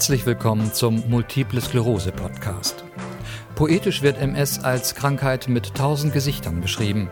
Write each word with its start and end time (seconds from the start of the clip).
Herzlich 0.00 0.24
willkommen 0.24 0.72
zum 0.72 1.10
Multiple 1.10 1.60
Sklerose 1.60 2.10
Podcast. 2.10 2.84
Poetisch 3.54 4.00
wird 4.00 4.16
MS 4.16 4.60
als 4.60 4.94
Krankheit 4.94 5.46
mit 5.46 5.74
tausend 5.74 6.14
Gesichtern 6.14 6.62
beschrieben. 6.62 7.10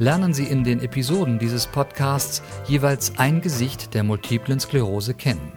Lernen 0.00 0.34
Sie 0.34 0.42
in 0.42 0.64
den 0.64 0.82
Episoden 0.82 1.38
dieses 1.38 1.68
Podcasts 1.68 2.42
jeweils 2.66 3.16
ein 3.16 3.42
Gesicht 3.42 3.94
der 3.94 4.02
multiplen 4.02 4.58
Sklerose 4.58 5.14
kennen. 5.14 5.52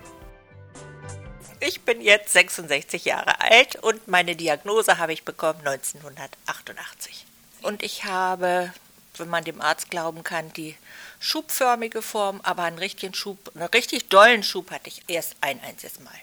Ich 1.60 1.82
bin 1.82 2.02
jetzt 2.02 2.34
66 2.34 3.04
Jahre 3.04 3.42
alt 3.42 3.78
und 3.78 4.08
meine 4.08 4.36
Diagnose 4.36 5.00
habe 5.00 5.14
ich 5.14 5.24
bekommen 5.24 5.62
1988. 5.66 7.26
Und 7.64 7.82
ich 7.82 8.06
habe, 8.06 8.72
wenn 9.18 9.30
man 9.30 9.44
dem 9.44 9.60
Arzt 9.60 9.90
glauben 9.90 10.24
kann, 10.24 10.54
die 10.54 10.76
schubförmige 11.20 12.04
Form, 12.04 12.42
aber 12.44 12.62
einen 12.62 12.78
richtigen 12.78 13.16
Schub, 13.16 13.40
einen 13.56 13.70
richtig 13.70 14.10
dollen 14.10 14.44
Schub 14.44 14.70
hatte 14.70 14.90
ich 14.90 15.02
erst 15.08 15.36
ein 15.42 15.60
einziges 15.64 16.00
Mal. 16.00 16.14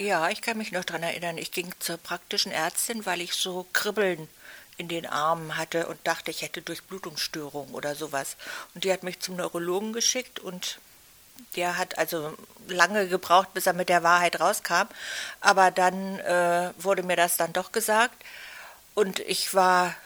Ja, 0.00 0.28
ich 0.28 0.42
kann 0.42 0.58
mich 0.58 0.70
noch 0.70 0.84
daran 0.84 1.02
erinnern. 1.02 1.38
Ich 1.38 1.50
ging 1.50 1.72
zur 1.80 1.96
praktischen 1.96 2.52
Ärztin, 2.52 3.04
weil 3.04 3.20
ich 3.20 3.34
so 3.34 3.66
Kribbeln 3.72 4.28
in 4.76 4.86
den 4.86 5.06
Armen 5.06 5.56
hatte 5.56 5.88
und 5.88 5.98
dachte, 6.04 6.30
ich 6.30 6.42
hätte 6.42 6.62
Durchblutungsstörung 6.62 7.74
oder 7.74 7.96
sowas. 7.96 8.36
Und 8.74 8.84
die 8.84 8.92
hat 8.92 9.02
mich 9.02 9.18
zum 9.18 9.34
Neurologen 9.34 9.92
geschickt 9.92 10.38
und 10.38 10.78
der 11.56 11.78
hat 11.78 11.98
also 11.98 12.36
lange 12.68 13.08
gebraucht, 13.08 13.52
bis 13.54 13.66
er 13.66 13.72
mit 13.72 13.88
der 13.88 14.04
Wahrheit 14.04 14.38
rauskam. 14.38 14.86
Aber 15.40 15.72
dann 15.72 16.20
äh, 16.20 16.70
wurde 16.78 17.02
mir 17.02 17.16
das 17.16 17.36
dann 17.36 17.52
doch 17.52 17.72
gesagt. 17.72 18.24
Und 18.94 19.18
ich 19.20 19.52
war 19.54 19.96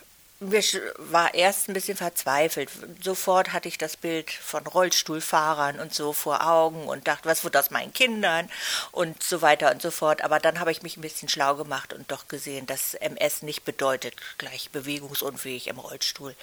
mir 0.42 0.62
war 0.98 1.34
erst 1.34 1.68
ein 1.68 1.74
bisschen 1.74 1.96
verzweifelt. 1.96 2.70
Sofort 3.02 3.52
hatte 3.52 3.68
ich 3.68 3.78
das 3.78 3.96
Bild 3.96 4.30
von 4.30 4.66
Rollstuhlfahrern 4.66 5.78
und 5.78 5.94
so 5.94 6.12
vor 6.12 6.46
Augen 6.46 6.86
und 6.88 7.08
dachte, 7.08 7.28
was 7.28 7.44
wird 7.44 7.56
aus 7.56 7.70
meinen 7.70 7.92
Kindern 7.92 8.50
und 8.90 9.22
so 9.22 9.42
weiter 9.42 9.70
und 9.70 9.80
so 9.80 9.90
fort. 9.90 10.22
Aber 10.22 10.38
dann 10.38 10.60
habe 10.60 10.72
ich 10.72 10.82
mich 10.82 10.96
ein 10.96 11.02
bisschen 11.02 11.28
schlau 11.28 11.54
gemacht 11.54 11.92
und 11.92 12.10
doch 12.10 12.28
gesehen, 12.28 12.66
dass 12.66 12.94
MS 12.94 13.42
nicht 13.42 13.64
bedeutet 13.64 14.14
gleich 14.38 14.70
bewegungsunfähig 14.70 15.68
im 15.68 15.78
Rollstuhl. 15.78 16.34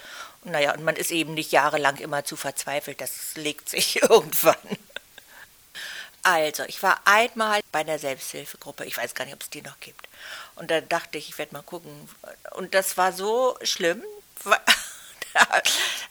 Naja, 0.43 0.73
und 0.73 0.83
man 0.83 0.95
ist 0.95 1.11
eben 1.11 1.33
nicht 1.33 1.51
jahrelang 1.51 1.97
immer 1.97 2.23
zu 2.23 2.35
verzweifelt, 2.35 3.01
das 3.01 3.35
legt 3.35 3.69
sich 3.69 4.01
irgendwann. 4.09 4.55
Also, 6.23 6.63
ich 6.63 6.83
war 6.83 6.99
einmal 7.05 7.61
bei 7.71 7.79
einer 7.79 7.99
Selbsthilfegruppe, 7.99 8.85
ich 8.85 8.97
weiß 8.97 9.15
gar 9.15 9.25
nicht, 9.25 9.33
ob 9.33 9.41
es 9.41 9.49
die 9.49 9.61
noch 9.61 9.79
gibt. 9.79 10.07
Und 10.55 10.69
da 10.69 10.81
dachte 10.81 11.17
ich, 11.17 11.29
ich 11.29 11.37
werde 11.37 11.53
mal 11.53 11.61
gucken. 11.63 12.09
Und 12.51 12.73
das 12.73 12.97
war 12.97 13.13
so 13.13 13.57
schlimm. 13.63 14.03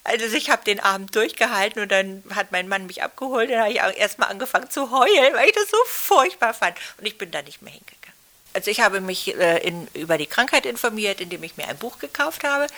Also 0.05 0.25
ich 0.37 0.49
habe 0.49 0.65
den 0.65 0.81
Abend 0.81 1.15
durchgehalten 1.15 1.83
und 1.83 1.91
dann 1.91 2.23
hat 2.35 2.51
mein 2.51 2.69
Mann 2.69 2.87
mich 2.87 3.03
abgeholt. 3.03 3.51
Dann 3.51 3.61
habe 3.61 3.73
ich 3.73 3.99
erstmal 3.99 4.31
angefangen 4.31 4.71
zu 4.71 4.91
heulen, 4.91 5.35
weil 5.35 5.49
ich 5.49 5.55
das 5.55 5.69
so 5.69 5.77
furchtbar 5.87 6.55
fand. 6.55 6.77
Und 6.97 7.07
ich 7.07 7.19
bin 7.19 7.31
da 7.31 7.43
nicht 7.43 7.61
mehr 7.61 7.73
hingegangen. 7.73 7.99
Also 8.55 8.71
ich 8.71 8.81
habe 8.81 9.01
mich 9.01 9.37
äh, 9.37 9.59
in, 9.59 9.87
über 9.95 10.17
die 10.17 10.27
Krankheit 10.27 10.65
informiert, 10.65 11.21
indem 11.21 11.43
ich 11.43 11.57
mir 11.57 11.69
ein 11.69 11.77
Buch 11.77 11.99
gekauft 11.99 12.45
habe. 12.45 12.69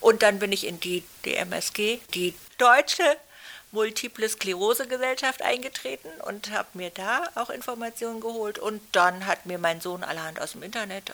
Und 0.00 0.22
dann 0.22 0.38
bin 0.38 0.52
ich 0.52 0.66
in 0.66 0.80
die 0.80 1.04
DMSG, 1.26 1.98
die 2.14 2.34
Deutsche 2.56 3.16
Multiple 3.72 4.28
Sklerose 4.28 4.86
Gesellschaft 4.88 5.42
eingetreten 5.42 6.08
und 6.26 6.50
habe 6.50 6.68
mir 6.74 6.90
da 6.90 7.28
auch 7.36 7.50
Informationen 7.50 8.20
geholt 8.20 8.58
und 8.58 8.80
dann 8.92 9.26
hat 9.26 9.46
mir 9.46 9.58
mein 9.58 9.80
Sohn 9.80 10.02
allerhand 10.02 10.40
aus 10.40 10.52
dem 10.52 10.62
Internet 10.62 11.10
äh, 11.10 11.12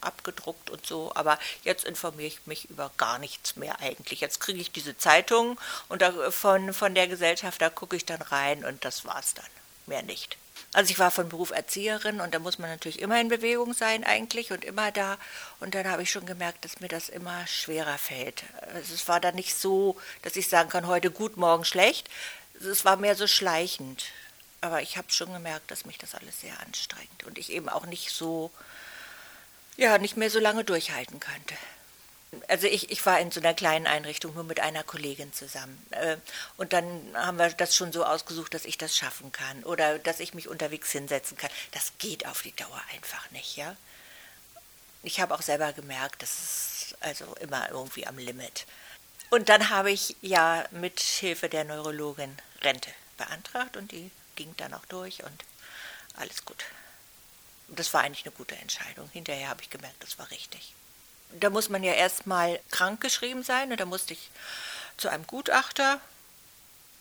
abgedruckt 0.00 0.70
und 0.70 0.84
so, 0.86 1.12
aber 1.14 1.38
jetzt 1.62 1.84
informiere 1.84 2.28
ich 2.28 2.46
mich 2.46 2.70
über 2.70 2.90
gar 2.96 3.18
nichts 3.18 3.56
mehr 3.56 3.78
eigentlich. 3.80 4.20
Jetzt 4.20 4.40
kriege 4.40 4.60
ich 4.60 4.72
diese 4.72 4.96
Zeitung 4.96 5.60
und 5.88 6.02
von, 6.30 6.72
von 6.72 6.94
der 6.94 7.08
Gesellschaft, 7.08 7.60
da 7.60 7.70
gucke 7.70 7.96
ich 7.96 8.04
dann 8.04 8.22
rein 8.22 8.64
und 8.64 8.84
das 8.84 9.04
war's 9.04 9.34
dann. 9.34 9.46
Mehr 9.86 10.02
nicht. 10.02 10.38
Also 10.72 10.90
ich 10.90 10.98
war 10.98 11.10
von 11.10 11.28
Beruf 11.28 11.50
Erzieherin 11.50 12.20
und 12.20 12.34
da 12.34 12.38
muss 12.38 12.58
man 12.58 12.70
natürlich 12.70 13.00
immer 13.00 13.20
in 13.20 13.28
Bewegung 13.28 13.74
sein 13.74 14.04
eigentlich 14.04 14.52
und 14.52 14.64
immer 14.64 14.90
da. 14.90 15.18
Und 15.60 15.74
dann 15.74 15.88
habe 15.88 16.02
ich 16.02 16.10
schon 16.10 16.26
gemerkt, 16.26 16.64
dass 16.64 16.80
mir 16.80 16.88
das 16.88 17.08
immer 17.08 17.46
schwerer 17.46 17.98
fällt. 17.98 18.44
Also 18.74 18.94
es 18.94 19.06
war 19.08 19.20
dann 19.20 19.34
nicht 19.34 19.54
so, 19.54 19.96
dass 20.22 20.36
ich 20.36 20.48
sagen 20.48 20.70
kann, 20.70 20.86
heute 20.86 21.10
gut, 21.10 21.36
morgen 21.36 21.64
schlecht. 21.64 22.08
Es 22.60 22.84
war 22.84 22.96
mehr 22.96 23.16
so 23.16 23.26
schleichend. 23.26 24.04
Aber 24.60 24.80
ich 24.80 24.96
habe 24.96 25.10
schon 25.10 25.32
gemerkt, 25.32 25.70
dass 25.70 25.84
mich 25.84 25.98
das 25.98 26.14
alles 26.14 26.40
sehr 26.40 26.58
anstrengt 26.60 27.24
und 27.24 27.36
ich 27.36 27.50
eben 27.50 27.68
auch 27.68 27.86
nicht 27.86 28.10
so, 28.10 28.50
ja, 29.76 29.98
nicht 29.98 30.16
mehr 30.16 30.30
so 30.30 30.38
lange 30.38 30.64
durchhalten 30.64 31.18
könnte 31.18 31.54
also 32.48 32.66
ich, 32.66 32.90
ich 32.90 33.04
war 33.04 33.20
in 33.20 33.30
so 33.30 33.40
einer 33.40 33.54
kleinen 33.54 33.86
Einrichtung 33.86 34.34
nur 34.34 34.44
mit 34.44 34.60
einer 34.60 34.82
Kollegin 34.82 35.32
zusammen. 35.32 35.84
Äh, 35.90 36.16
und 36.56 36.72
dann 36.72 36.84
haben 37.14 37.38
wir 37.38 37.50
das 37.50 37.76
schon 37.76 37.92
so 37.92 38.04
ausgesucht, 38.04 38.54
dass 38.54 38.64
ich 38.64 38.78
das 38.78 38.96
schaffen 38.96 39.32
kann 39.32 39.64
oder 39.64 39.98
dass 39.98 40.20
ich 40.20 40.34
mich 40.34 40.48
unterwegs 40.48 40.90
hinsetzen 40.92 41.36
kann. 41.36 41.50
Das 41.72 41.92
geht 41.98 42.26
auf 42.26 42.42
die 42.42 42.54
Dauer 42.56 42.80
einfach 42.94 43.30
nicht, 43.30 43.56
ja. 43.56 43.76
Ich 45.02 45.20
habe 45.20 45.34
auch 45.34 45.42
selber 45.42 45.72
gemerkt, 45.72 46.22
das 46.22 46.30
ist 46.30 46.96
also 47.00 47.34
immer 47.40 47.68
irgendwie 47.70 48.06
am 48.06 48.18
Limit. 48.18 48.66
Und 49.30 49.48
dann 49.48 49.70
habe 49.70 49.90
ich 49.90 50.16
ja 50.20 50.64
mit 50.70 51.00
Hilfe 51.00 51.48
der 51.48 51.64
Neurologin 51.64 52.36
Rente 52.62 52.90
beantragt 53.18 53.76
und 53.76 53.92
die 53.92 54.10
ging 54.36 54.54
dann 54.56 54.74
auch 54.74 54.84
durch 54.86 55.24
und 55.24 55.44
alles 56.14 56.44
gut. 56.44 56.64
Das 57.68 57.92
war 57.94 58.02
eigentlich 58.02 58.24
eine 58.26 58.34
gute 58.34 58.56
Entscheidung. 58.56 59.08
Hinterher 59.12 59.48
habe 59.48 59.62
ich 59.62 59.70
gemerkt, 59.70 60.02
das 60.02 60.18
war 60.18 60.30
richtig 60.30 60.74
da 61.40 61.50
muss 61.50 61.68
man 61.68 61.82
ja 61.82 61.92
erstmal 61.92 62.60
krank 62.70 63.00
geschrieben 63.00 63.42
sein 63.42 63.70
und 63.70 63.80
da 63.80 63.84
musste 63.84 64.12
ich 64.14 64.30
zu 64.96 65.08
einem 65.08 65.26
Gutachter 65.26 66.00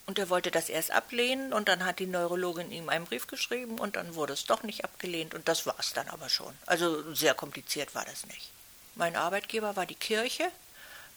und 0.07 0.17
der 0.17 0.29
wollte 0.29 0.51
das 0.51 0.69
erst 0.69 0.91
ablehnen 0.91 1.53
und 1.53 1.69
dann 1.69 1.85
hat 1.85 1.99
die 1.99 2.07
Neurologin 2.07 2.71
ihm 2.71 2.89
einen 2.89 3.05
Brief 3.05 3.27
geschrieben 3.27 3.79
und 3.79 3.95
dann 3.95 4.15
wurde 4.15 4.33
es 4.33 4.45
doch 4.45 4.63
nicht 4.63 4.83
abgelehnt 4.83 5.33
und 5.33 5.47
das 5.47 5.65
war 5.65 5.75
es 5.79 5.93
dann 5.93 6.09
aber 6.09 6.29
schon. 6.29 6.53
Also 6.65 7.13
sehr 7.13 7.33
kompliziert 7.33 7.95
war 7.95 8.05
das 8.05 8.25
nicht. 8.25 8.49
Mein 8.95 9.15
Arbeitgeber 9.15 9.75
war 9.75 9.85
die 9.85 9.95
Kirche, 9.95 10.51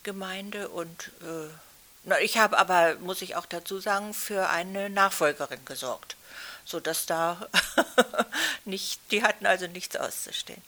Gemeinde 0.02 0.68
und 0.68 1.10
äh, 1.22 1.48
na, 2.04 2.20
ich 2.20 2.36
habe 2.36 2.58
aber, 2.58 2.96
muss 2.96 3.22
ich 3.22 3.34
auch 3.34 3.46
dazu 3.46 3.80
sagen, 3.80 4.12
für 4.12 4.50
eine 4.50 4.90
Nachfolgerin 4.90 5.64
gesorgt, 5.64 6.16
sodass 6.66 7.06
da 7.06 7.48
nicht, 8.66 9.00
die 9.10 9.22
hatten 9.22 9.46
also 9.46 9.66
nichts 9.66 9.96
auszustehen. 9.96 10.62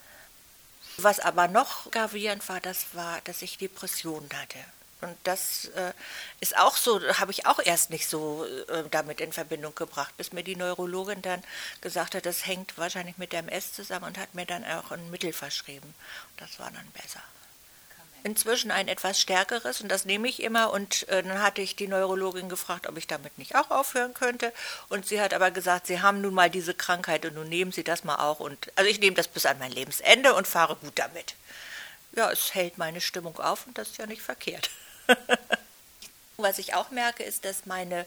Was 0.98 1.20
aber 1.20 1.48
noch 1.48 1.90
gravierend 1.90 2.48
war, 2.48 2.60
das 2.60 2.86
war, 2.94 3.20
dass 3.24 3.42
ich 3.42 3.58
Depressionen 3.58 4.28
hatte. 4.34 4.58
Und 5.02 5.14
das 5.24 5.66
äh, 5.76 5.92
ist 6.40 6.56
auch 6.56 6.76
so, 6.76 7.00
habe 7.18 7.30
ich 7.30 7.44
auch 7.44 7.58
erst 7.58 7.90
nicht 7.90 8.08
so 8.08 8.46
äh, 8.68 8.84
damit 8.90 9.20
in 9.20 9.32
Verbindung 9.32 9.74
gebracht, 9.74 10.16
bis 10.16 10.32
mir 10.32 10.42
die 10.42 10.56
Neurologin 10.56 11.20
dann 11.20 11.42
gesagt 11.82 12.14
hat, 12.14 12.24
das 12.24 12.46
hängt 12.46 12.78
wahrscheinlich 12.78 13.18
mit 13.18 13.32
der 13.32 13.40
MS 13.40 13.74
zusammen 13.74 14.06
und 14.06 14.18
hat 14.18 14.34
mir 14.34 14.46
dann 14.46 14.64
auch 14.64 14.90
ein 14.92 15.10
Mittel 15.10 15.34
verschrieben. 15.34 15.94
Das 16.38 16.58
war 16.58 16.70
dann 16.70 16.86
besser 16.92 17.22
inzwischen 18.26 18.72
ein 18.72 18.88
etwas 18.88 19.20
stärkeres 19.20 19.80
und 19.80 19.88
das 19.88 20.04
nehme 20.04 20.26
ich 20.26 20.42
immer. 20.42 20.72
Und 20.72 21.08
äh, 21.08 21.22
dann 21.22 21.40
hatte 21.40 21.62
ich 21.62 21.76
die 21.76 21.86
Neurologin 21.86 22.48
gefragt, 22.48 22.88
ob 22.88 22.98
ich 22.98 23.06
damit 23.06 23.38
nicht 23.38 23.54
auch 23.54 23.70
aufhören 23.70 24.14
könnte. 24.14 24.52
Und 24.88 25.06
sie 25.06 25.20
hat 25.20 25.32
aber 25.32 25.52
gesagt, 25.52 25.86
Sie 25.86 26.02
haben 26.02 26.20
nun 26.20 26.34
mal 26.34 26.50
diese 26.50 26.74
Krankheit 26.74 27.24
und 27.24 27.34
nun 27.34 27.48
nehmen 27.48 27.70
Sie 27.70 27.84
das 27.84 28.02
mal 28.02 28.16
auch. 28.16 28.40
Und 28.40 28.72
also 28.74 28.90
ich 28.90 28.98
nehme 28.98 29.14
das 29.14 29.28
bis 29.28 29.46
an 29.46 29.60
mein 29.60 29.70
Lebensende 29.70 30.34
und 30.34 30.48
fahre 30.48 30.74
gut 30.74 30.94
damit. 30.96 31.36
Ja, 32.12 32.30
es 32.32 32.52
hält 32.52 32.78
meine 32.78 33.00
Stimmung 33.00 33.38
auf 33.38 33.64
und 33.68 33.78
das 33.78 33.90
ist 33.90 33.98
ja 33.98 34.06
nicht 34.06 34.22
verkehrt. 34.22 34.70
Was 36.36 36.58
ich 36.58 36.74
auch 36.74 36.90
merke, 36.90 37.22
ist, 37.22 37.44
dass 37.44 37.64
meine 37.64 38.06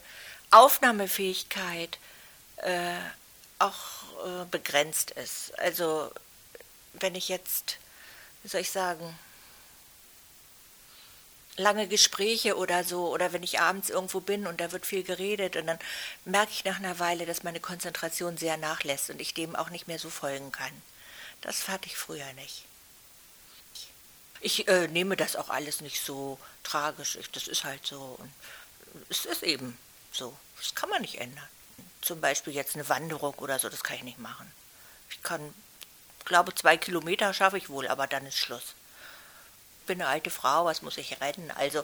Aufnahmefähigkeit 0.51 1.97
äh, 2.57 2.97
auch 3.57 4.03
äh, 4.25 4.45
begrenzt 4.51 5.11
ist. 5.11 5.57
Also 5.59 6.11
wenn 6.93 7.15
ich 7.15 7.29
jetzt, 7.29 7.77
wie 8.43 8.49
soll 8.49 8.61
ich 8.61 8.71
sagen, 8.71 9.17
lange 11.59 11.87
Gespräche 11.87 12.57
oder 12.57 12.83
so 12.83 13.09
oder 13.09 13.33
wenn 13.33 13.43
ich 13.43 13.59
abends 13.59 13.89
irgendwo 13.89 14.21
bin 14.21 14.47
und 14.47 14.59
da 14.61 14.71
wird 14.71 14.85
viel 14.85 15.03
geredet 15.03 15.57
und 15.57 15.67
dann 15.67 15.79
merke 16.25 16.51
ich 16.51 16.63
nach 16.63 16.77
einer 16.77 16.99
Weile, 16.99 17.25
dass 17.25 17.43
meine 17.43 17.59
Konzentration 17.59 18.37
sehr 18.37 18.57
nachlässt 18.57 19.09
und 19.09 19.19
ich 19.21 19.33
dem 19.33 19.55
auch 19.55 19.69
nicht 19.69 19.87
mehr 19.87 19.99
so 19.99 20.09
folgen 20.09 20.51
kann. 20.51 20.71
Das 21.41 21.67
hatte 21.67 21.87
ich 21.87 21.97
früher 21.97 22.31
nicht. 22.33 22.65
Ich 24.41 24.67
äh, 24.69 24.87
nehme 24.87 25.17
das 25.17 25.35
auch 25.35 25.49
alles 25.49 25.81
nicht 25.81 26.01
so 26.01 26.39
tragisch. 26.63 27.17
Ich, 27.17 27.29
das 27.31 27.47
ist 27.47 27.65
halt 27.65 27.85
so. 27.85 28.15
Und 28.17 28.31
es 29.09 29.25
ist 29.25 29.43
eben 29.43 29.77
so. 30.13 30.35
Das 30.57 30.75
kann 30.75 30.89
man 30.89 31.01
nicht 31.01 31.19
ändern. 31.19 31.47
Zum 32.01 32.21
Beispiel 32.21 32.53
jetzt 32.53 32.75
eine 32.75 32.87
Wanderung 32.87 33.33
oder 33.35 33.59
so, 33.59 33.67
das 33.67 33.83
kann 33.83 33.97
ich 33.97 34.03
nicht 34.03 34.19
machen. 34.19 34.49
Ich 35.09 35.21
kann, 35.23 35.53
glaube, 36.23 36.55
zwei 36.55 36.77
Kilometer 36.77 37.33
schaffe 37.33 37.57
ich 37.57 37.69
wohl, 37.69 37.87
aber 37.89 38.07
dann 38.07 38.25
ist 38.25 38.37
Schluss 38.37 38.75
bin 39.89 40.01
eine 40.01 40.09
alte 40.09 40.29
Frau, 40.29 40.65
was 40.65 40.83
muss 40.83 40.97
ich 40.97 41.19
rennen? 41.19 41.51
Also, 41.55 41.83